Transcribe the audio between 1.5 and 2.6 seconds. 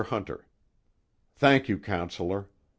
you, Counselor.